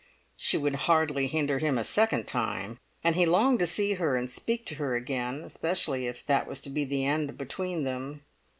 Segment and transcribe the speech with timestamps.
[0.35, 4.27] She would hardly hinder him a second time, and he longed to see her and
[4.27, 8.23] speak to her again, especially if that was to be the end between them.